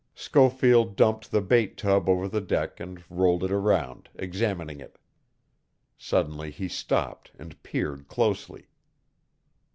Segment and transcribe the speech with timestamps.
[0.15, 4.97] Schofield dumped the bait tub over the deck and rolled it around, examining it.
[5.95, 8.65] Suddenly he stopped and peered closely.